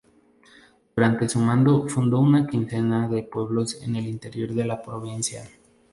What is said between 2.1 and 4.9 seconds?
una quincena de pueblos en el interior de la